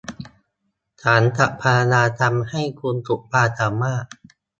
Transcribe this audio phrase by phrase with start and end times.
[1.01, 4.05] ฉันจะพยายามทำให้คุณสุดความสามารถ